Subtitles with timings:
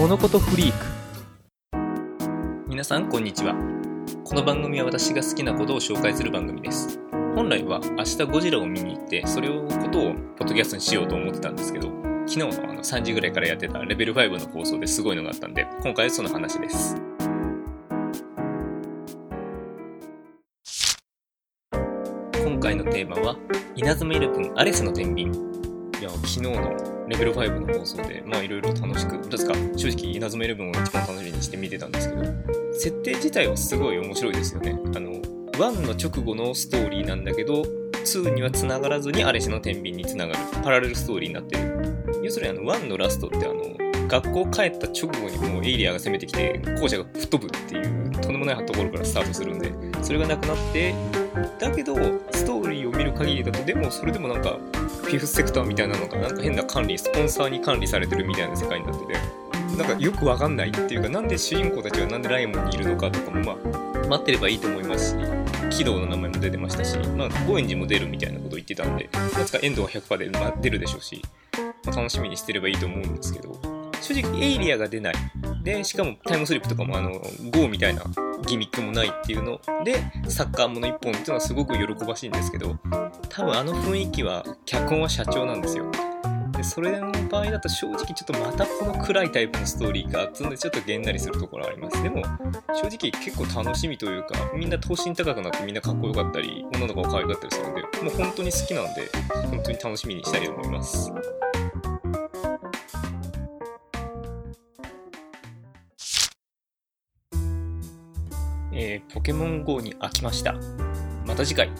[0.00, 0.86] 物事フリーク。
[2.66, 3.54] 皆さんこんにちは。
[4.24, 6.98] この番組は私が好きなことを紹介する番組です。
[7.34, 11.88] 本来は明日ゴジラを見に行ってそれをことをポッドキャストにしようと思ってたんですけど
[12.26, 16.96] 昨日のあの3時ぐらいからやってたレベル5の放送ですごいのがあったんで今回はその話です。
[22.42, 23.36] 今回のテーマは
[23.76, 25.24] 稲妻イル君アレスの天秤。
[25.24, 29.52] いや昨日のレベル5の放送でまあいろいろ楽しくどうですか？
[29.76, 32.22] 正直稲妻イレブンを一番楽しみにして見てたんですけど
[32.72, 34.78] 設定自体はすごい面白いですよね。
[34.94, 35.10] あの
[35.52, 37.62] 1の直後のストーリーなんだけど
[37.92, 40.38] 2には繋がらずにアレスの天秤に繋がる。
[40.62, 42.22] パラレルストーリーになってる。
[42.22, 43.76] 要するにあの1のラストってあの
[44.08, 50.94] 学校帰った直後にもうエイリアが攻めてきて校舎が吹っ飛ぶっていうとんでもないところからスタートするんでそれがなくなって
[51.58, 51.94] だけど
[52.32, 54.58] ストーリーを見る限りだとでもそれでもなんか
[55.02, 59.12] フィフスセクターみたいなのがなんか変な管理スポンサーに管理されてるみたいな世界になってて
[59.76, 71.22] なんかよくわかんないっていうかなんで主人公たちはなんでライモンにいるのかとかもまあ待ってればいいと思いますし軌道の名前も出てましたし、まあ、高円寺も出るみたいなこと言ってたんで、まつか遠藤は100%で、まあ、出るでしょうし、
[71.84, 73.56] まあ、楽しみにしてればいいと思うんですけど、
[74.02, 75.14] 正直エイリアが出ない。
[75.62, 78.02] で、しかもタイムスリップとかもあの、GO みたいな
[78.46, 79.96] ギミックもないっていうので、
[80.28, 82.76] サッカーもの一本っていうのはすごく喜ばしいんですけど、
[83.28, 85.90] 多分あの雰囲気は、脚本は社長なんですよ。
[86.60, 92.02] で、それの場合だと正直ちょっとまたこの暗いタイプのストーリーか、つんでちょっとげんなりするところあります。
[92.02, 92.22] でも、
[92.74, 99.10] 正直結構楽しみというか、みんな等身高くなってみんなかっこよかったり、女の子が可愛かったりするんで、もう本当に好きなんで、
[99.50, 101.12] 本当に楽しみにしたいと思います。
[108.82, 110.54] えー、ポケモン GO に飽きました。
[111.26, 111.70] また次回。